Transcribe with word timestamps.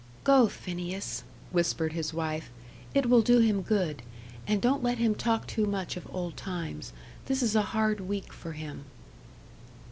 "Go, 0.23 0.47
Phineas," 0.47 1.23
whispered 1.51 1.93
his 1.93 2.11
wife 2.11 2.49
"it 2.91 3.07
will 3.07 3.21
do 3.21 3.37
him 3.37 3.61
good. 3.61 4.01
And 4.47 4.59
don't 4.59 4.81
let 4.81 4.97
him 4.97 5.13
talk 5.13 5.45
too 5.45 5.67
much 5.67 5.95
of 5.95 6.07
old 6.11 6.35
times. 6.35 6.91
This 7.27 7.43
is 7.43 7.55
a 7.55 7.61
hard 7.77 7.99
week 7.99 8.33
for 8.33 8.53
him." 8.53 8.85